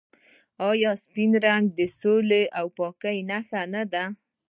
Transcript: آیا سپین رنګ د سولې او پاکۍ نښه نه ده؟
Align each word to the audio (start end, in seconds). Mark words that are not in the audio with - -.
آیا 0.69 0.91
سپین 1.03 1.31
رنګ 1.45 1.65
د 1.77 1.79
سولې 1.99 2.43
او 2.59 2.65
پاکۍ 2.77 3.17
نښه 3.29 3.61
نه 3.73 3.83
ده؟ 3.93 4.03